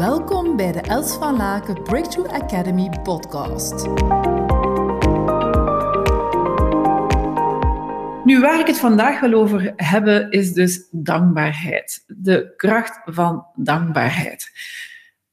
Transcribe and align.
Welkom 0.00 0.56
bij 0.56 0.72
de 0.72 0.80
Els 0.80 1.14
van 1.14 1.36
Laken 1.36 1.82
Breakthrough 1.82 2.34
Academy 2.34 2.88
podcast. 3.02 3.86
Nu, 8.24 8.40
waar 8.40 8.60
ik 8.60 8.66
het 8.66 8.78
vandaag 8.78 9.20
wil 9.20 9.32
over 9.32 9.72
hebben, 9.76 10.30
is 10.30 10.52
dus 10.52 10.88
dankbaarheid. 10.90 12.04
De 12.06 12.52
kracht 12.56 13.00
van 13.04 13.46
dankbaarheid. 13.54 14.50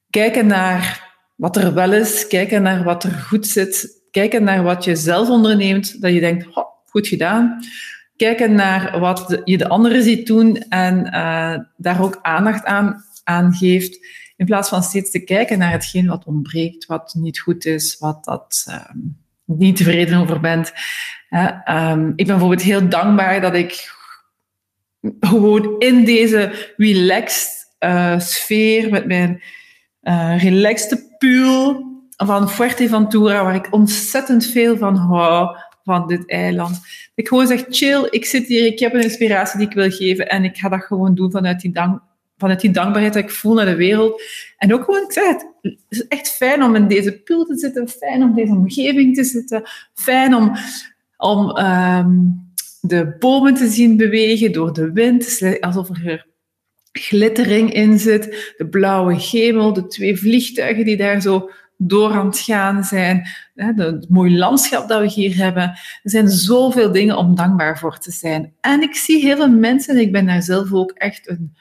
Kijken 0.09 0.47
naar 0.47 1.13
wat 1.35 1.55
er 1.55 1.73
wel 1.73 1.93
is, 1.93 2.27
kijken 2.27 2.61
naar 2.61 2.83
wat 2.83 3.03
er 3.03 3.11
goed 3.11 3.47
zit, 3.47 4.01
kijken 4.11 4.43
naar 4.43 4.63
wat 4.63 4.83
je 4.83 4.95
zelf 4.95 5.29
onderneemt, 5.29 6.01
dat 6.01 6.13
je 6.13 6.19
denkt, 6.19 6.47
goed 6.85 7.07
gedaan. 7.07 7.59
Kijken 8.15 8.53
naar 8.53 8.99
wat 8.99 9.41
je 9.43 9.57
de 9.57 9.67
anderen 9.67 10.03
ziet 10.03 10.27
doen 10.27 10.57
en 10.57 11.05
uh, 11.05 11.57
daar 11.77 12.01
ook 12.01 12.19
aandacht 12.21 12.65
aan, 12.65 13.03
aan 13.23 13.53
geeft. 13.53 14.25
In 14.37 14.45
plaats 14.45 14.69
van 14.69 14.83
steeds 14.83 15.11
te 15.11 15.23
kijken 15.23 15.57
naar 15.57 15.71
hetgeen 15.71 16.07
wat 16.07 16.25
ontbreekt, 16.25 16.85
wat 16.85 17.13
niet 17.17 17.39
goed 17.39 17.65
is, 17.65 17.97
wat 17.99 18.23
dat 18.23 18.65
uh, 18.69 18.75
niet 19.45 19.75
tevreden 19.75 20.19
over 20.19 20.39
bent. 20.39 20.73
Um, 21.69 22.07
ik 22.07 22.15
ben 22.15 22.25
bijvoorbeeld 22.25 22.61
heel 22.61 22.89
dankbaar 22.89 23.41
dat 23.41 23.53
ik 23.53 23.95
gewoon 25.19 25.75
in 25.79 26.05
deze 26.05 26.71
relaxed 26.77 27.75
uh, 27.79 28.19
sfeer 28.19 28.89
met 28.89 29.05
mijn 29.05 29.41
uh, 30.01 30.43
relaxte 30.43 31.15
pool 31.17 31.85
van 32.15 32.49
Fuerteventura, 32.49 33.43
waar 33.43 33.55
ik 33.55 33.73
ontzettend 33.73 34.45
veel 34.45 34.77
van 34.77 34.95
hou, 34.95 35.57
van 35.83 36.07
dit 36.07 36.29
eiland. 36.29 36.79
Ik 37.15 37.27
gewoon 37.27 37.47
zeg, 37.47 37.65
chill, 37.69 38.07
ik 38.09 38.25
zit 38.25 38.47
hier, 38.47 38.65
ik 38.65 38.79
heb 38.79 38.93
een 38.93 39.03
inspiratie 39.03 39.59
die 39.59 39.67
ik 39.67 39.73
wil 39.73 39.91
geven 39.91 40.29
en 40.29 40.43
ik 40.43 40.57
ga 40.57 40.69
dat 40.69 40.83
gewoon 40.83 41.15
doen 41.15 41.31
vanuit 41.31 41.59
die, 41.59 41.71
dank, 41.71 42.01
vanuit 42.37 42.61
die 42.61 42.71
dankbaarheid 42.71 43.13
dat 43.13 43.23
ik 43.23 43.31
voel 43.31 43.53
naar 43.53 43.65
de 43.65 43.75
wereld. 43.75 44.21
En 44.57 44.73
ook 44.73 44.83
gewoon, 44.83 45.03
ik 45.03 45.11
zeg 45.11 45.27
het, 45.27 45.47
is 45.89 46.07
echt 46.07 46.29
fijn 46.29 46.63
om 46.63 46.75
in 46.75 46.87
deze 46.87 47.21
pool 47.21 47.45
te 47.45 47.57
zitten, 47.57 47.89
fijn 47.89 48.23
om 48.23 48.35
deze 48.35 48.51
omgeving 48.51 49.15
te 49.15 49.23
zitten, 49.23 49.63
fijn 49.93 50.35
om, 50.35 50.55
om 51.17 51.57
um, 51.57 52.45
de 52.81 53.15
bomen 53.19 53.53
te 53.53 53.67
zien 53.67 53.97
bewegen 53.97 54.51
door 54.51 54.73
de 54.73 54.91
wind, 54.91 55.41
alsof 55.59 55.89
er 55.89 56.25
glittering 56.91 57.73
in 57.73 57.99
zit, 57.99 58.53
de 58.57 58.67
blauwe 58.67 59.15
hemel, 59.15 59.73
de 59.73 59.87
twee 59.87 60.17
vliegtuigen 60.17 60.85
die 60.85 60.97
daar 60.97 61.21
zo 61.21 61.49
door 61.77 62.11
aan 62.11 62.25
het 62.25 62.39
gaan 62.39 62.83
zijn, 62.83 63.27
het 63.55 64.09
mooie 64.09 64.37
landschap 64.37 64.87
dat 64.87 65.01
we 65.01 65.07
hier 65.07 65.37
hebben. 65.37 65.63
Er 66.03 66.09
zijn 66.09 66.27
zoveel 66.27 66.91
dingen 66.91 67.17
om 67.17 67.35
dankbaar 67.35 67.79
voor 67.79 67.97
te 67.97 68.11
zijn. 68.11 68.53
En 68.61 68.81
ik 68.81 68.95
zie 68.95 69.21
heel 69.21 69.35
veel 69.35 69.49
mensen, 69.49 69.95
en 69.95 70.01
ik 70.01 70.11
ben 70.11 70.25
daar 70.25 70.43
zelf 70.43 70.73
ook 70.73 70.91
echt 70.91 71.29
een 71.29 71.55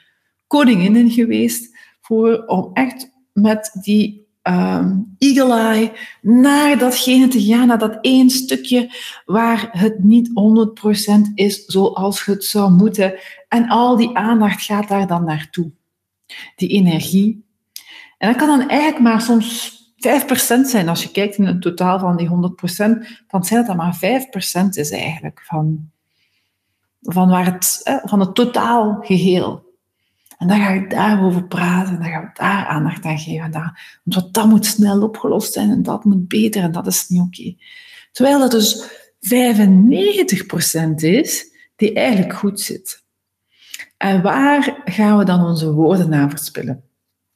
koningin 0.47 0.95
in 0.95 1.11
geweest, 1.11 1.77
voor, 2.01 2.43
om 2.45 2.69
echt 2.73 3.11
met 3.33 3.71
die 3.81 4.27
um, 4.43 5.15
eagle 5.17 5.53
eye 5.53 5.91
naar 6.21 6.77
datgene 6.77 7.27
te 7.27 7.43
gaan, 7.43 7.67
naar 7.67 7.77
dat 7.77 7.97
één 8.01 8.29
stukje 8.29 8.91
waar 9.25 9.69
het 9.71 10.03
niet 10.03 10.29
100% 11.29 11.33
is 11.33 11.65
zoals 11.65 12.25
het 12.25 12.43
zou 12.43 12.71
moeten. 12.71 13.19
En 13.47 13.67
al 13.67 13.95
die 13.95 14.17
aandacht 14.17 14.61
gaat 14.61 14.87
daar 14.87 15.07
dan 15.07 15.23
naartoe. 15.23 15.71
Die 16.55 16.69
energie. 16.69 17.45
En 18.17 18.27
dat 18.27 18.37
kan 18.37 18.59
dan 18.59 18.69
eigenlijk 18.69 19.03
maar 19.03 19.21
soms 19.21 19.75
5% 19.95 20.61
zijn. 20.61 20.89
Als 20.89 21.03
je 21.03 21.11
kijkt 21.11 21.37
in 21.37 21.45
het 21.45 21.61
totaal 21.61 21.99
van 21.99 22.17
die 22.17 22.29
100%, 22.29 22.31
dan 23.27 23.43
zijn 23.43 23.65
dan 23.65 23.75
maar 23.75 23.99
5% 24.65 24.69
is 24.69 24.91
eigenlijk 24.91 25.41
van, 25.45 25.89
van, 27.01 27.29
waar 27.29 27.45
het, 27.45 27.81
van 28.03 28.19
het 28.19 28.35
totaal 28.35 28.97
geheel. 29.01 29.66
En 30.37 30.47
dan 30.47 30.59
ga 30.59 30.69
ik 30.69 30.89
daarover 30.89 31.43
praten 31.43 31.93
en 31.93 32.01
dan 32.01 32.11
gaan 32.11 32.23
we 32.23 32.29
daar 32.33 32.65
aandacht 32.65 33.05
aan 33.05 33.19
geven. 33.19 33.51
Daar, 33.51 33.99
want 34.03 34.33
dat 34.33 34.45
moet 34.45 34.65
snel 34.65 35.01
opgelost 35.01 35.53
zijn 35.53 35.69
en 35.69 35.83
dat 35.83 36.03
moet 36.03 36.27
beter 36.27 36.63
en 36.63 36.71
dat 36.71 36.87
is 36.87 37.07
niet 37.07 37.21
oké. 37.21 37.55
Terwijl 38.11 38.39
dat 38.39 38.51
dus 38.51 38.89
95% 39.19 40.93
is 40.95 41.51
die 41.75 41.93
eigenlijk 41.93 42.33
goed 42.33 42.59
zit. 42.59 43.05
En 43.97 44.21
waar 44.21 44.81
gaan 44.85 45.17
we 45.17 45.25
dan 45.25 45.45
onze 45.45 45.71
woorden 45.71 46.09
naar 46.09 46.29
verspillen? 46.29 46.83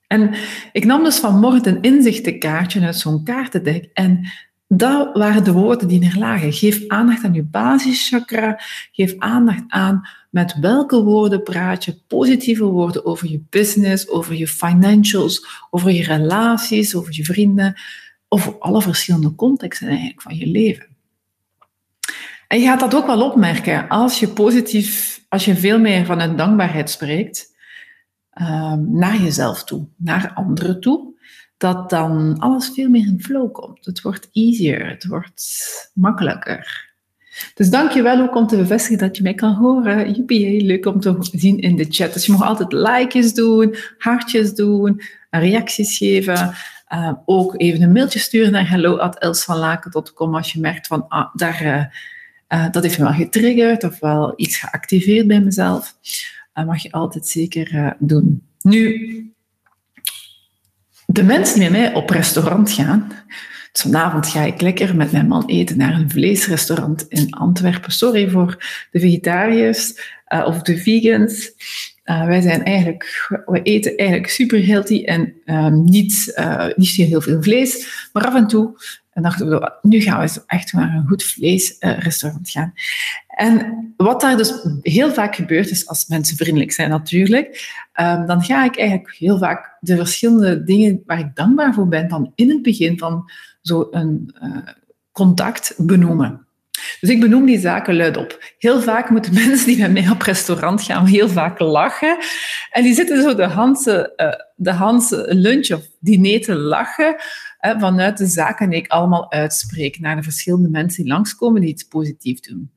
En 0.07 0.33
ik 0.71 0.85
nam 0.85 1.03
dus 1.03 1.19
vanmorgen 1.19 1.67
een 1.67 1.81
inzichtenkaartje 1.81 2.81
uit 2.81 2.97
zo'n 2.97 3.23
kaartendek 3.23 3.89
en 3.93 4.31
dat 4.73 5.17
waren 5.17 5.43
de 5.43 5.51
woorden 5.51 5.87
die 5.87 6.05
er 6.05 6.17
lagen. 6.17 6.53
Geef 6.53 6.87
aandacht 6.87 7.23
aan 7.23 7.33
je 7.33 7.43
basischakra. 7.43 8.59
Geef 8.91 9.15
aandacht 9.17 9.63
aan 9.67 10.07
met 10.29 10.59
welke 10.59 11.03
woorden 11.03 11.43
praat 11.43 11.85
je. 11.85 12.01
Positieve 12.07 12.63
woorden 12.63 13.05
over 13.05 13.29
je 13.29 13.43
business, 13.49 14.09
over 14.09 14.35
je 14.35 14.47
financials, 14.47 15.47
over 15.69 15.91
je 15.91 16.03
relaties, 16.03 16.95
over 16.95 17.15
je 17.15 17.25
vrienden. 17.25 17.81
Over 18.27 18.59
alle 18.59 18.81
verschillende 18.81 19.35
contexten 19.35 19.87
eigenlijk 19.87 20.21
van 20.21 20.35
je 20.35 20.47
leven. 20.47 20.87
En 22.47 22.59
je 22.59 22.65
gaat 22.65 22.79
dat 22.79 22.95
ook 22.95 23.05
wel 23.05 23.21
opmerken 23.21 23.87
als 23.87 24.19
je 24.19 24.27
positief, 24.27 25.21
als 25.29 25.45
je 25.45 25.55
veel 25.55 25.79
meer 25.79 26.05
van 26.05 26.19
een 26.19 26.35
dankbaarheid 26.35 26.89
spreekt 26.89 27.55
um, 28.41 28.97
naar 28.97 29.21
jezelf 29.21 29.63
toe, 29.63 29.87
naar 29.97 30.31
anderen 30.33 30.79
toe, 30.79 31.10
dat 31.61 31.89
dan 31.89 32.35
alles 32.39 32.71
veel 32.73 32.89
meer 32.89 33.07
in 33.07 33.21
flow 33.21 33.51
komt. 33.51 33.85
Het 33.85 34.01
wordt 34.01 34.29
easier, 34.31 34.89
het 34.89 35.05
wordt 35.05 35.53
makkelijker. 35.93 36.89
Dus 37.53 37.69
dank 37.69 37.91
je 37.91 38.01
wel 38.01 38.21
ook 38.21 38.35
om 38.35 38.47
te 38.47 38.57
bevestigen 38.57 38.97
dat 38.97 39.17
je 39.17 39.23
mij 39.23 39.33
kan 39.33 39.53
horen. 39.53 40.13
Joepie, 40.13 40.63
leuk 40.63 40.85
om 40.85 40.99
te 40.99 41.17
zien 41.19 41.59
in 41.59 41.75
de 41.75 41.85
chat. 41.89 42.13
Dus 42.13 42.25
je 42.25 42.31
mag 42.31 42.41
altijd 42.43 42.71
likejes 42.71 43.33
doen, 43.33 43.75
hartjes 43.97 44.53
doen, 44.53 45.01
reacties 45.29 45.97
geven. 45.97 46.53
Uh, 46.93 47.13
ook 47.25 47.53
even 47.61 47.81
een 47.81 47.91
mailtje 47.91 48.19
sturen 48.19 48.51
naar 48.51 48.69
hello.elsvanlaken.com 48.69 50.35
als 50.35 50.51
je 50.51 50.59
merkt 50.59 50.87
van, 50.87 51.07
ah, 51.07 51.35
daar, 51.35 51.61
uh, 51.63 51.85
uh, 52.59 52.71
dat 52.71 52.83
heeft 52.83 52.97
me 52.97 53.03
wel 53.03 53.13
getriggerd 53.13 53.83
of 53.83 53.99
wel 53.99 54.33
iets 54.35 54.57
geactiveerd 54.57 55.27
bij 55.27 55.41
mezelf. 55.41 55.97
Dat 56.53 56.65
mag 56.65 56.83
je 56.83 56.91
altijd 56.91 57.27
zeker 57.27 57.95
doen. 57.99 58.43
Nu, 58.61 59.33
de 61.11 61.23
mensen 61.23 61.59
die 61.59 61.69
met 61.69 61.79
mij 61.79 61.93
op 61.93 62.09
restaurant 62.09 62.71
gaan, 62.71 63.11
dus 63.71 63.81
vanavond 63.81 64.27
ga 64.27 64.43
ik 64.43 64.61
lekker 64.61 64.95
met 64.95 65.11
mijn 65.11 65.27
man 65.27 65.45
eten 65.45 65.77
naar 65.77 65.93
een 65.93 66.09
vleesrestaurant 66.09 67.05
in 67.07 67.33
Antwerpen. 67.33 67.91
Sorry 67.91 68.29
voor 68.29 68.63
de 68.91 68.99
vegetariërs 68.99 69.99
uh, 70.33 70.45
of 70.45 70.61
de 70.61 70.77
vegans. 70.77 71.51
Uh, 72.05 72.25
wij 72.25 72.41
zijn 72.41 72.63
eigenlijk, 72.63 73.29
we 73.45 73.61
eten 73.61 73.95
eigenlijk 73.97 74.29
super 74.29 74.65
healthy 74.65 75.03
en 75.03 75.33
um, 75.45 75.83
niet, 75.83 76.33
uh, 76.39 76.67
niet 76.75 76.89
heel 76.89 77.21
veel 77.21 77.41
vlees, 77.43 78.09
maar 78.13 78.25
af 78.25 78.35
en 78.35 78.47
toe 78.47 78.77
en 79.11 79.21
dachten 79.23 79.49
we, 79.49 79.73
nu 79.81 80.01
gaan 80.01 80.19
we 80.19 80.43
echt 80.47 80.73
naar 80.73 80.95
een 80.95 81.07
goed 81.07 81.23
vleesrestaurant 81.23 82.49
gaan. 82.49 82.73
En 83.27 83.93
wat 83.97 84.21
daar 84.21 84.37
dus 84.37 84.53
heel 84.81 85.13
vaak 85.13 85.35
gebeurt, 85.35 85.69
is 85.69 85.87
als 85.87 86.07
mensen 86.07 86.37
vriendelijk 86.37 86.71
zijn 86.71 86.89
natuurlijk, 86.89 87.79
um, 88.01 88.25
dan 88.25 88.43
ga 88.43 88.65
ik 88.65 88.77
eigenlijk 88.77 89.15
heel 89.17 89.37
vaak 89.37 89.77
de 89.79 89.95
verschillende 89.95 90.63
dingen 90.63 91.01
waar 91.05 91.19
ik 91.19 91.35
dankbaar 91.35 91.73
voor 91.73 91.87
ben, 91.87 92.09
van 92.09 92.31
in 92.35 92.49
het 92.49 92.61
begin 92.61 92.97
van 92.97 93.31
zo'n 93.61 94.33
uh, 94.43 94.57
contact 95.11 95.73
benoemen. 95.77 96.45
Dus 96.99 97.09
ik 97.09 97.19
benoem 97.19 97.45
die 97.45 97.59
zaken 97.59 97.95
luidop. 97.95 98.43
Heel 98.57 98.81
vaak 98.81 99.09
moeten 99.09 99.33
mensen 99.45 99.67
die 99.67 99.79
met 99.79 99.91
mij 99.91 100.09
op 100.09 100.21
restaurant 100.21 100.81
gaan 100.81 101.05
heel 101.05 101.29
vaak 101.29 101.59
lachen. 101.59 102.17
En 102.71 102.83
die 102.83 102.93
zitten 102.93 103.21
zo 103.21 103.35
de 103.35 103.43
Hanse, 103.43 104.13
uh, 104.17 104.33
de 104.55 104.71
Hanse 104.71 105.25
lunch 105.29 105.71
of 105.71 105.87
diner 105.99 106.41
te 106.41 106.55
lachen 106.55 107.15
vanuit 107.61 108.17
de 108.17 108.25
zaken 108.25 108.69
die 108.69 108.79
ik 108.79 108.91
allemaal 108.91 109.31
uitspreek 109.31 109.99
naar 109.99 110.15
de 110.15 110.23
verschillende 110.23 110.69
mensen 110.69 111.03
die 111.03 111.11
langskomen 111.11 111.61
die 111.61 111.69
iets 111.69 111.83
positiefs 111.83 112.41
doen. 112.41 112.71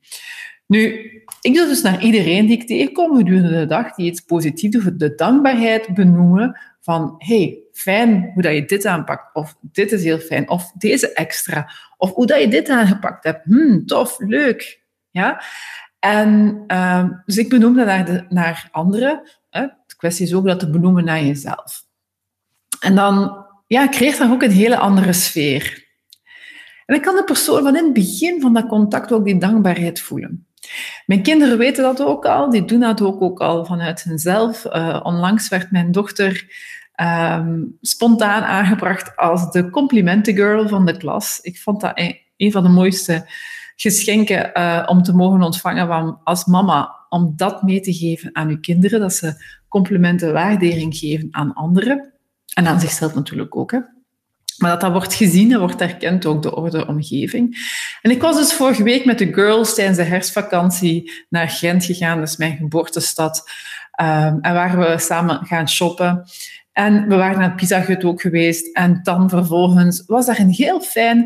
Nu, 0.67 1.11
ik 1.41 1.55
doe 1.55 1.67
dus 1.67 1.81
naar 1.81 2.03
iedereen 2.03 2.45
die 2.45 2.57
ik 2.57 2.67
tegenkom 2.67 3.17
gedurende 3.17 3.49
de 3.49 3.65
dag 3.65 3.95
die 3.95 4.05
iets 4.05 4.21
positiefs 4.21 4.83
doet, 4.83 4.99
de 4.99 5.15
dankbaarheid 5.15 5.93
benoemen 5.93 6.59
van 6.81 7.15
hey, 7.17 7.59
fijn 7.71 8.31
hoe 8.33 8.41
dat 8.41 8.53
je 8.53 8.65
dit 8.65 8.85
aanpakt, 8.85 9.35
of 9.35 9.55
dit 9.61 9.91
is 9.91 10.03
heel 10.03 10.19
fijn, 10.19 10.49
of 10.49 10.71
deze 10.71 11.13
extra, 11.13 11.71
of 11.97 12.13
hoe 12.13 12.25
dat 12.25 12.41
je 12.41 12.47
dit 12.47 12.69
aangepakt 12.69 13.23
hebt. 13.23 13.45
Hmm, 13.45 13.85
tof, 13.85 14.15
leuk. 14.19 14.83
Ja? 15.09 15.43
En 15.99 16.63
uh, 16.67 17.09
dus 17.25 17.37
ik 17.37 17.49
benoem 17.49 17.75
dat 17.75 17.85
naar, 17.85 18.25
naar 18.29 18.67
anderen. 18.71 19.21
Hè. 19.49 19.61
De 19.61 19.95
kwestie 19.97 20.25
is 20.25 20.33
ook 20.33 20.45
dat 20.45 20.59
te 20.59 20.69
benoemen 20.69 21.05
naar 21.05 21.23
jezelf. 21.23 21.83
En 22.79 22.95
dan 22.95 23.45
ja, 23.67 23.87
creëert 23.89 24.17
dat 24.17 24.31
ook 24.31 24.43
een 24.43 24.51
hele 24.51 24.77
andere 24.77 25.13
sfeer. 25.13 25.83
En 26.85 26.95
dan 26.95 27.03
kan 27.03 27.15
de 27.15 27.23
persoon 27.23 27.63
van 27.63 27.77
in 27.77 27.83
het 27.83 27.93
begin 27.93 28.41
van 28.41 28.53
dat 28.53 28.67
contact 28.67 29.11
ook 29.11 29.25
die 29.25 29.37
dankbaarheid 29.37 29.99
voelen. 29.99 30.47
Mijn 31.05 31.21
kinderen 31.21 31.57
weten 31.57 31.83
dat 31.83 32.01
ook 32.01 32.25
al, 32.25 32.49
die 32.49 32.65
doen 32.65 32.79
dat 32.79 33.01
ook, 33.01 33.21
ook 33.21 33.39
al 33.39 33.65
vanuit 33.65 34.03
hunzelf. 34.03 34.65
Uh, 34.65 34.99
onlangs 35.03 35.49
werd 35.49 35.71
mijn 35.71 35.91
dochter 35.91 36.47
um, 37.01 37.77
spontaan 37.81 38.43
aangebracht 38.43 39.15
als 39.15 39.51
de 39.51 39.69
complimentengirl 39.69 40.67
van 40.67 40.85
de 40.85 40.97
klas. 40.97 41.39
Ik 41.41 41.57
vond 41.57 41.81
dat 41.81 41.91
een, 42.37 42.51
van 42.51 42.63
de 42.63 42.69
mooiste 42.69 43.29
geschenken 43.75 44.51
uh, 44.53 44.83
om 44.87 45.01
te 45.01 45.13
mogen 45.13 45.41
ontvangen 45.41 45.87
van, 45.87 46.19
als 46.23 46.45
mama, 46.45 46.95
om 47.09 47.33
dat 47.35 47.63
mee 47.63 47.79
te 47.79 47.93
geven 47.93 48.35
aan 48.35 48.49
uw 48.49 48.59
kinderen, 48.59 48.99
dat 48.99 49.13
ze 49.13 49.43
complimenten 49.67 50.33
waardering 50.33 50.97
geven 50.97 51.27
aan 51.31 51.53
anderen. 51.53 52.13
En 52.53 52.67
aan 52.67 52.79
zichzelf 52.79 53.13
natuurlijk 53.15 53.55
ook. 53.55 53.71
Hè. 53.71 53.79
Maar 54.57 54.71
dat 54.71 54.81
dat 54.81 54.91
wordt 54.91 55.13
gezien 55.13 55.51
en 55.51 55.59
wordt 55.59 55.81
erkend 55.81 56.25
ook 56.25 56.43
door 56.43 56.69
de 56.69 56.87
omgeving. 56.87 57.57
En 58.01 58.11
ik 58.11 58.21
was 58.21 58.35
dus 58.35 58.53
vorige 58.53 58.83
week 58.83 59.05
met 59.05 59.17
de 59.17 59.33
girls 59.33 59.73
tijdens 59.73 59.97
de 59.97 60.03
herfstvakantie 60.03 61.11
naar 61.29 61.49
Gent 61.49 61.85
gegaan, 61.85 62.21
is 62.21 62.37
mijn 62.37 62.57
geboortestad. 62.57 63.49
Um, 64.01 64.39
en 64.41 64.53
waar 64.53 64.77
we 64.77 64.97
samen 64.97 65.45
gaan 65.45 65.69
shoppen. 65.69 66.25
En 66.75 67.07
we 67.07 67.15
waren 67.15 67.39
naar 67.39 67.47
het 67.47 67.55
Pizza 67.55 67.81
Hut 67.81 68.03
ook 68.03 68.21
geweest. 68.21 68.75
En 68.75 68.99
dan 69.03 69.29
vervolgens 69.29 70.03
was 70.07 70.25
daar 70.25 70.39
een 70.39 70.49
heel 70.49 70.81
fijn 70.81 71.23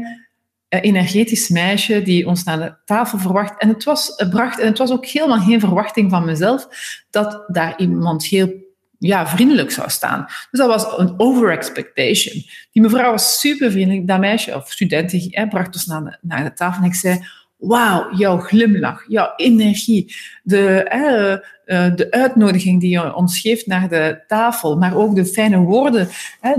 uh, 0.69 0.79
energetisch 0.81 1.49
meisje 1.49 2.01
die 2.01 2.27
ons 2.27 2.43
naar 2.43 2.57
de 2.57 2.75
tafel 2.85 3.17
verwacht. 3.17 3.61
En 3.61 3.67
het 3.67 3.83
was, 3.83 4.23
bracht, 4.29 4.59
en 4.59 4.67
het 4.67 4.77
was 4.77 4.91
ook 4.91 5.05
helemaal 5.05 5.39
geen 5.39 5.59
verwachting 5.59 6.09
van 6.09 6.25
mezelf 6.25 6.67
dat 7.09 7.43
daar 7.47 7.79
iemand 7.79 8.25
heel 8.25 8.53
ja, 8.99 9.27
vriendelijk 9.27 9.71
zou 9.71 9.89
staan. 9.89 10.25
Dus 10.25 10.59
dat 10.59 10.67
was 10.67 10.97
een 10.97 11.13
over-expectation. 11.17 12.43
Die 12.71 12.81
mevrouw 12.81 13.11
was 13.11 13.39
super 13.39 13.71
vriendelijk. 13.71 14.07
Dat 14.07 14.19
meisje, 14.19 14.55
of 14.55 14.71
studenten, 14.71 15.47
bracht 15.49 15.75
ons 15.75 15.85
naar 15.85 16.03
de, 16.03 16.17
naar 16.21 16.43
de 16.43 16.53
tafel. 16.53 16.83
En 16.83 16.89
ik 16.89 16.95
zei, 16.95 17.25
wauw, 17.59 18.15
jouw 18.15 18.37
glimlach, 18.37 19.03
jouw 19.07 19.33
energie, 19.35 20.15
de, 20.43 20.91
uh, 21.65 21.95
de 21.95 22.07
uitnodiging 22.11 22.81
die 22.81 22.89
je 22.89 23.15
ons 23.15 23.39
geeft 23.39 23.65
naar 23.65 23.89
de 23.89 24.23
tafel, 24.27 24.77
maar 24.77 24.95
ook 24.95 25.15
de 25.15 25.25
fijne 25.25 25.57
woorden 25.57 26.07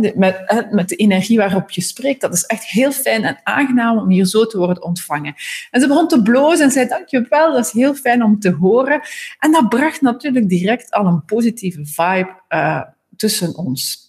de, 0.01 0.13
met, 0.17 0.67
met 0.71 0.89
de 0.89 0.97
energie 0.97 1.39
waarop 1.39 1.71
je 1.71 1.81
spreekt. 1.81 2.21
Dat 2.21 2.35
is 2.35 2.45
echt 2.45 2.65
heel 2.65 2.93
fijn 2.93 3.25
en 3.25 3.41
aangenaam 3.43 3.99
om 3.99 4.11
hier 4.11 4.25
zo 4.25 4.47
te 4.47 4.59
worden 4.59 4.83
ontvangen. 4.83 5.35
En 5.71 5.81
ze 5.81 5.87
begon 5.87 6.09
te 6.09 6.23
blozen 6.23 6.65
en 6.65 6.71
zei, 6.71 6.89
dankjewel, 6.89 7.53
dat 7.53 7.65
is 7.65 7.73
heel 7.73 7.95
fijn 7.95 8.25
om 8.25 8.39
te 8.39 8.51
horen. 8.51 9.01
En 9.39 9.53
dat 9.53 9.69
bracht 9.69 10.01
natuurlijk 10.01 10.49
direct 10.49 10.91
al 10.91 11.07
een 11.07 11.25
positieve 11.25 11.87
vibe 11.87 12.31
uh, 12.49 12.83
tussen 13.17 13.57
ons. 13.57 14.09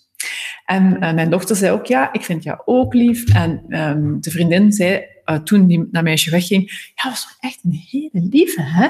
En 0.65 0.97
mijn 0.99 1.29
dochter 1.29 1.55
zei 1.55 1.71
ook, 1.71 1.85
ja, 1.85 2.13
ik 2.13 2.23
vind 2.23 2.43
jou 2.43 2.61
ook 2.65 2.93
lief. 2.93 3.33
En 3.35 3.79
um, 3.79 4.21
de 4.21 4.31
vriendin 4.31 4.71
zei, 4.71 5.05
uh, 5.31 5.39
toen 5.39 5.67
die, 5.67 5.87
dat 5.91 6.03
meisje 6.03 6.31
wegging, 6.31 6.91
ja, 6.95 7.09
was 7.09 7.35
echt 7.39 7.59
een 7.63 7.83
hele 7.89 8.27
lieve, 8.29 8.61
hè? 8.61 8.87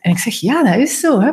En 0.00 0.10
ik 0.10 0.18
zeg, 0.18 0.34
ja, 0.34 0.62
dat 0.62 0.76
is 0.76 1.00
zo, 1.00 1.20
hè? 1.20 1.32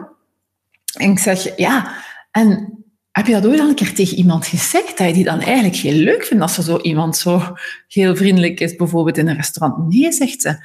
En 0.94 1.12
ik 1.12 1.20
zeg, 1.20 1.58
ja, 1.58 2.04
en 2.32 2.76
heb 3.12 3.26
je 3.28 3.34
dat 3.34 3.46
ooit 3.46 3.60
al 3.60 3.68
een 3.68 3.76
keer 3.76 3.94
tegen 3.94 4.18
iemand 4.18 4.48
gezegd, 4.48 4.98
dat 4.98 5.08
je 5.08 5.14
die 5.14 5.24
dan 5.24 5.40
eigenlijk 5.40 5.76
heel 5.76 5.98
leuk 5.98 6.26
vindt 6.26 6.44
als 6.44 6.58
er 6.58 6.64
zo 6.64 6.78
iemand 6.78 7.18
zo 7.18 7.56
heel 7.88 8.16
vriendelijk 8.16 8.60
is, 8.60 8.76
bijvoorbeeld 8.76 9.18
in 9.18 9.28
een 9.28 9.36
restaurant? 9.36 9.94
Nee, 9.94 10.12
zegt 10.12 10.42
ze. 10.42 10.58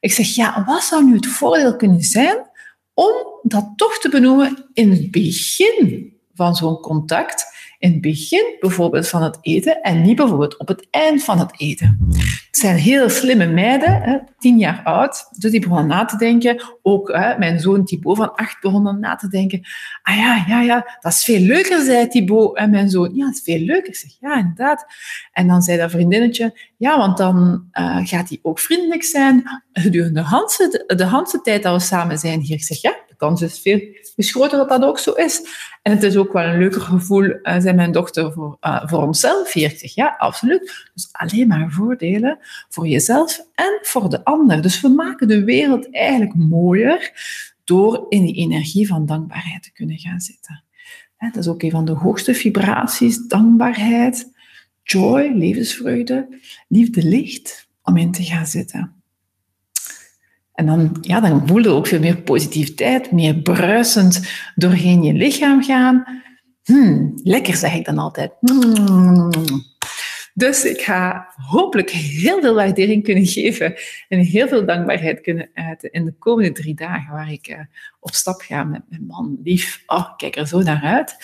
Ik 0.00 0.12
zeg, 0.12 0.26
ja, 0.26 0.64
wat 0.66 0.82
zou 0.82 1.04
nu 1.04 1.14
het 1.14 1.26
voordeel 1.26 1.76
kunnen 1.76 2.00
zijn 2.00 2.36
om 2.94 3.12
dat 3.42 3.72
toch 3.76 3.98
te 3.98 4.08
benoemen 4.08 4.68
in 4.72 4.90
het 4.90 5.10
begin 5.10 6.12
van 6.34 6.54
zo'n 6.54 6.80
contact? 6.80 7.44
In 7.80 7.92
het 7.92 8.00
begin 8.00 8.56
bijvoorbeeld 8.60 9.08
van 9.08 9.22
het 9.22 9.38
eten 9.40 9.82
en 9.82 10.02
niet 10.02 10.16
bijvoorbeeld 10.16 10.58
op 10.58 10.68
het 10.68 10.86
eind 10.90 11.24
van 11.24 11.38
het 11.38 11.60
eten. 11.60 11.98
Het 12.46 12.56
zijn 12.56 12.76
heel 12.76 13.08
slimme 13.08 13.46
meiden, 13.46 14.02
hè, 14.02 14.18
tien 14.38 14.58
jaar 14.58 14.80
oud, 14.84 15.28
dus 15.38 15.50
die 15.50 15.60
begonnen 15.60 15.86
na 15.86 16.04
te 16.04 16.16
denken. 16.16 16.62
Ook 16.82 17.12
hè, 17.12 17.38
mijn 17.38 17.60
zoon 17.60 17.84
Thibaut 17.84 18.16
van 18.16 18.34
acht 18.34 18.60
begon 18.60 19.00
na 19.00 19.14
te 19.14 19.28
denken. 19.28 19.60
Ah 20.02 20.16
ja, 20.16 20.44
ja, 20.48 20.60
ja, 20.60 20.98
dat 21.00 21.12
is 21.12 21.24
veel 21.24 21.40
leuker, 21.40 21.84
zei 21.84 22.08
Thibaut. 22.08 22.56
En 22.56 22.70
mijn 22.70 22.90
zoon, 22.90 23.14
ja, 23.14 23.24
dat 23.24 23.34
is 23.34 23.42
veel 23.42 23.60
leuker. 23.60 23.88
Ik 23.88 23.96
zeg, 23.96 24.10
ja, 24.20 24.36
inderdaad. 24.36 24.86
En 25.32 25.46
dan 25.46 25.62
zei 25.62 25.78
dat 25.78 25.90
vriendinnetje, 25.90 26.58
ja, 26.76 26.98
want 26.98 27.16
dan 27.16 27.64
uh, 27.72 27.98
gaat 28.02 28.28
hij 28.28 28.38
ook 28.42 28.58
vriendelijk 28.58 29.04
zijn 29.04 29.62
gedurende 29.72 30.20
de 30.20 30.26
handse, 30.26 30.84
de 30.86 31.04
handse 31.04 31.40
tijd 31.40 31.62
dat 31.62 31.74
we 31.74 31.86
samen 31.86 32.18
zijn 32.18 32.40
hier. 32.40 32.56
Ik 32.56 32.64
zeg, 32.64 32.80
ja, 32.80 32.94
kans 33.20 33.42
is 33.42 33.58
veel 33.60 33.80
groter 34.16 34.58
dat 34.58 34.68
dat 34.68 34.82
ook 34.82 34.98
zo 34.98 35.12
is. 35.12 35.42
En 35.82 35.92
het 35.92 36.02
is 36.02 36.16
ook 36.16 36.32
wel 36.32 36.44
een 36.44 36.58
leuker 36.58 36.80
gevoel, 36.80 37.24
uh, 37.24 37.38
zei 37.42 37.72
mijn 37.72 37.92
dochter, 37.92 38.32
voor, 38.32 38.56
uh, 38.60 38.86
voor 38.86 39.02
onszelf, 39.02 39.50
40 39.50 39.94
ja, 39.94 40.14
absoluut. 40.18 40.90
Dus 40.94 41.08
alleen 41.12 41.48
maar 41.48 41.70
voordelen 41.70 42.38
voor 42.68 42.86
jezelf 42.86 43.46
en 43.54 43.78
voor 43.82 44.10
de 44.10 44.24
ander. 44.24 44.62
Dus 44.62 44.80
we 44.80 44.88
maken 44.88 45.28
de 45.28 45.44
wereld 45.44 45.94
eigenlijk 45.94 46.34
mooier 46.34 47.12
door 47.64 48.06
in 48.08 48.24
die 48.24 48.34
energie 48.34 48.86
van 48.86 49.06
dankbaarheid 49.06 49.62
te 49.62 49.72
kunnen 49.72 49.98
gaan 49.98 50.20
zitten. 50.20 50.64
Dat 51.18 51.36
is 51.36 51.48
ook 51.48 51.62
een 51.62 51.70
van 51.70 51.84
de 51.84 51.92
hoogste 51.92 52.34
vibraties, 52.34 53.26
dankbaarheid, 53.26 54.32
joy, 54.82 55.32
levensvreugde, 55.34 56.38
liefde, 56.68 57.02
licht, 57.02 57.68
om 57.82 57.96
in 57.96 58.12
te 58.12 58.24
gaan 58.24 58.46
zitten. 58.46 58.99
En 60.52 60.66
dan, 60.66 60.96
ja, 61.00 61.20
dan 61.20 61.66
ook 61.66 61.86
veel 61.86 62.00
meer 62.00 62.16
positiviteit, 62.16 63.12
meer 63.12 63.34
bruisend 63.34 64.30
doorheen 64.54 65.02
je 65.02 65.12
lichaam 65.12 65.62
gaan. 65.62 66.22
Hmm, 66.62 67.12
lekker 67.22 67.54
zeg 67.54 67.74
ik 67.74 67.84
dan 67.84 67.98
altijd. 67.98 68.32
Dus 70.34 70.64
ik 70.64 70.80
ga 70.80 71.32
hopelijk 71.48 71.90
heel 71.90 72.40
veel 72.40 72.54
waardering 72.54 73.04
kunnen 73.04 73.26
geven 73.26 73.74
en 74.08 74.18
heel 74.18 74.48
veel 74.48 74.66
dankbaarheid 74.66 75.20
kunnen 75.20 75.50
uiten 75.54 75.90
in 75.90 76.04
de 76.04 76.14
komende 76.18 76.52
drie 76.52 76.74
dagen 76.74 77.12
waar 77.12 77.32
ik 77.32 77.48
uh, 77.48 77.58
op 78.00 78.14
stap 78.14 78.40
ga 78.40 78.64
met 78.64 78.82
mijn 78.88 79.06
man 79.06 79.38
lief. 79.42 79.82
Oh, 79.86 80.16
kijk 80.16 80.36
er 80.36 80.46
zo 80.46 80.62
naar 80.62 80.82
uit. 80.82 81.16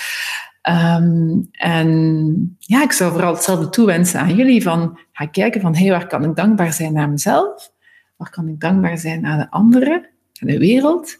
Um, 0.69 1.49
en 1.51 2.57
ja, 2.59 2.83
ik 2.83 2.93
zou 2.93 3.13
vooral 3.13 3.35
hetzelfde 3.35 3.69
toewensen 3.69 4.21
aan 4.21 4.37
jullie 4.37 4.63
van 4.63 4.99
ga 5.13 5.27
kijken 5.27 5.61
van 5.61 5.77
hey, 5.77 5.91
waar 5.91 6.07
kan 6.07 6.25
ik 6.25 6.37
dankbaar 6.37 6.73
zijn 6.73 6.93
naar 6.93 7.11
mezelf? 7.11 7.75
Waar 8.17 8.31
kan 8.31 8.49
ik 8.49 8.61
dankbaar 8.61 8.99
zijn 8.99 9.27
aan 9.27 9.39
de 9.39 9.51
anderen, 9.51 10.09
aan 10.41 10.49
de 10.49 10.59
wereld? 10.59 11.19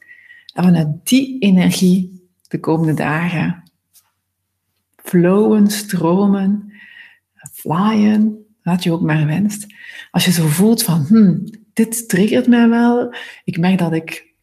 En 0.55 0.65
vanuit 0.65 0.89
die 1.03 1.39
energie 1.39 2.29
de 2.49 2.61
komende 2.61 2.95
dagen 2.95 3.63
flowen, 4.97 5.71
stromen, 5.71 6.73
flyen, 7.53 8.47
wat 8.63 8.83
je 8.83 8.93
ook 8.93 9.01
maar 9.01 9.27
wenst. 9.27 9.67
Als 10.11 10.25
je 10.25 10.31
zo 10.31 10.47
voelt 10.47 10.83
van, 10.83 11.05
hmm, 11.09 11.45
dit 11.73 12.09
triggert 12.09 12.47
mij 12.47 12.69
wel. 12.69 13.15
Ik 13.45 13.59
merk 13.59 13.79
dat 13.79 13.93
ik 13.93 14.35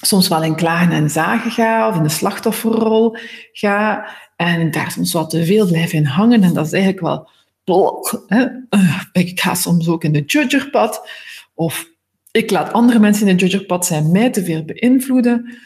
soms 0.00 0.28
wel 0.28 0.42
in 0.42 0.56
klagen 0.56 0.92
en 0.92 1.10
zagen 1.10 1.50
ga 1.50 1.88
of 1.88 1.96
in 1.96 2.02
de 2.02 2.08
slachtofferrol 2.08 3.16
ga 3.52 4.08
en 4.36 4.70
daar 4.70 4.90
soms 4.90 5.12
wat 5.12 5.30
te 5.30 5.44
veel 5.44 5.66
blijf 5.66 5.92
in 5.92 6.04
hangen 6.04 6.42
en 6.42 6.54
dat 6.54 6.66
is 6.66 6.72
eigenlijk 6.72 7.02
wel 7.02 7.28
Hè? 8.26 8.46
Ik 9.12 9.40
ga 9.40 9.54
soms 9.54 9.88
ook 9.88 10.04
in 10.04 10.12
de 10.12 10.24
judgerpad. 10.24 11.08
Of 11.56 11.90
ik 12.30 12.50
laat 12.50 12.72
andere 12.72 12.98
mensen 12.98 13.28
in 13.28 13.36
de 13.36 13.46
judgerpad 13.46 13.86
zijn 13.86 14.10
mij 14.10 14.30
te 14.30 14.44
veel 14.44 14.64
beïnvloeden. 14.64 15.58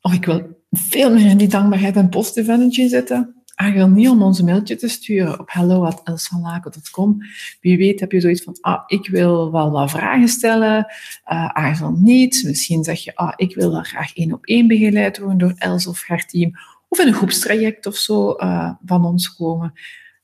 Of 0.00 0.12
ik 0.12 0.24
wil 0.24 0.64
veel 0.70 1.12
meer 1.12 1.30
in 1.30 1.36
die 1.36 1.48
dankbaarheid 1.48 1.96
en 1.96 2.08
positive 2.08 2.52
energy 2.52 2.88
zitten. 2.88 3.44
Aarzel 3.54 3.88
niet 3.88 4.08
om 4.08 4.22
ons 4.22 4.38
een 4.38 4.44
mailtje 4.44 4.76
te 4.76 4.88
sturen 4.88 5.40
op 5.40 5.52
hello.elsvanlaken.com. 5.52 7.18
Wie 7.60 7.76
weet 7.76 8.00
heb 8.00 8.12
je 8.12 8.20
zoiets 8.20 8.42
van, 8.42 8.58
ah, 8.60 8.82
ik 8.86 9.08
wil 9.08 9.52
wel 9.52 9.70
wat 9.70 9.90
vragen 9.90 10.28
stellen. 10.28 10.86
Uh, 11.32 11.46
aarzel 11.46 11.92
niet. 11.92 12.42
Misschien 12.46 12.84
zeg 12.84 13.04
je, 13.04 13.16
ah, 13.16 13.32
ik 13.36 13.54
wil 13.54 13.70
wel 13.70 13.82
graag 13.82 14.14
één 14.14 14.32
op 14.32 14.46
één 14.46 14.66
begeleid 14.66 15.18
worden 15.18 15.38
door 15.38 15.54
Els 15.56 15.86
of 15.86 16.06
haar 16.06 16.26
team. 16.26 16.52
Of 16.88 16.98
in 16.98 17.06
een 17.06 17.14
groepstraject 17.14 17.86
of 17.86 17.96
zo 17.96 18.34
uh, 18.38 18.70
van 18.84 19.04
ons 19.04 19.36
komen. 19.36 19.72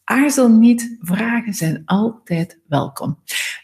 Aarzel 0.05 0.49
niet, 0.49 0.97
vragen 1.01 1.55
zijn 1.55 1.83
altijd 1.85 2.59
welkom. 2.69 3.19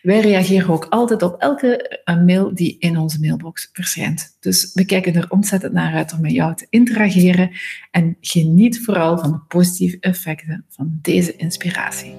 Wij 0.06 0.20
reageren 0.20 0.68
ook 0.68 0.86
altijd 0.90 1.22
op 1.22 1.40
elke 1.40 1.88
eh, 2.04 2.22
mail 2.24 2.54
die 2.54 2.76
in 2.78 2.98
onze 2.98 3.20
mailbox 3.20 3.70
verschijnt. 3.72 4.36
Dus 4.40 4.70
we 4.74 4.84
kijken 4.84 5.14
er 5.14 5.26
ontzettend 5.28 5.72
naar 5.72 5.94
uit 5.94 6.12
om 6.12 6.20
met 6.20 6.32
jou 6.32 6.54
te 6.54 6.66
interageren 6.70 7.50
en 7.90 8.16
geniet 8.20 8.84
vooral 8.84 9.18
van 9.18 9.30
de 9.30 9.38
positieve 9.48 9.96
effecten 10.00 10.64
van 10.68 10.98
deze 11.02 11.36
inspiratie. 11.36 12.14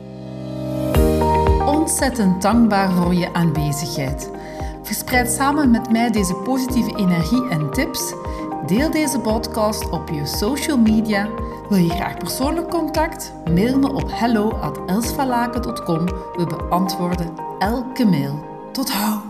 Ontzettend 1.66 2.42
dankbaar 2.42 2.92
voor 2.92 3.14
je 3.14 3.34
aanwezigheid. 3.34 4.32
Verspreid 4.84 5.30
samen 5.30 5.72
met 5.72 5.92
mij 5.92 6.12
deze 6.12 6.36
positieve 6.36 6.98
energie 6.98 7.50
en 7.50 7.72
tips. 7.72 8.14
Deel 8.68 8.92
deze 8.92 9.20
podcast 9.20 9.90
op 9.90 10.10
je 10.10 10.26
social 10.26 10.78
media 10.78 11.30
wil 11.70 11.78
je 11.78 11.90
graag 11.90 12.18
persoonlijk 12.18 12.70
contact? 12.70 13.34
Mail 13.54 13.80
me 13.80 13.94
op 13.94 14.12
hello@elsvalaken.com. 14.12 16.06
We 16.06 16.46
beantwoorden 16.58 17.34
elke 17.60 18.06
mail. 18.06 18.40
Tot 18.72 18.92
hou! 18.92 19.27